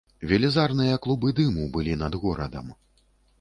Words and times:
Велізарныя 0.29 0.95
клубы 1.03 1.29
дыму 1.41 1.67
былі 1.77 1.93
над 2.05 2.19
горадам. 2.25 2.75